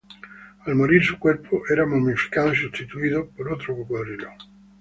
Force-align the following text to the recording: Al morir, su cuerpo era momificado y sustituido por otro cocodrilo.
Al 0.65 0.73
morir, 0.73 1.03
su 1.05 1.19
cuerpo 1.19 1.61
era 1.69 1.85
momificado 1.85 2.51
y 2.51 2.55
sustituido 2.55 3.29
por 3.37 3.53
otro 3.53 3.77
cocodrilo. 3.77 4.31